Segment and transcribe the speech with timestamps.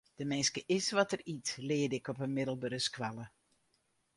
[0.15, 3.25] De minske is wat er yt, learde ik op 'e middelbere skoalle.